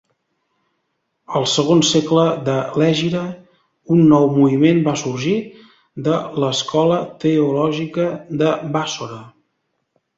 [1.39, 3.21] Al segon segle de l'Hègira,
[3.97, 5.37] un nou moviment va sorgir
[6.11, 8.11] de l'escola teològica
[8.45, 9.25] de Bàssora.